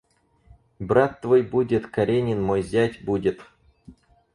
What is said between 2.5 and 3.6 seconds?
зять, будет.